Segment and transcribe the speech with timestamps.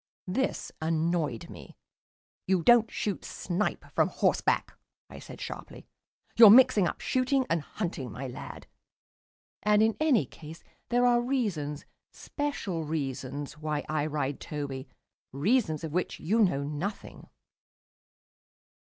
[0.25, 1.77] This annoyed me.
[2.47, 4.73] "You don't shoot snipe from horseback,"
[5.11, 5.85] I said sharply.
[6.35, 8.65] "You're mixing up shooting and hunting, my lad.
[9.61, 14.87] And in any case there are reasons, special reasons, why I ride Toby
[15.31, 17.27] reasons of which you know nothing."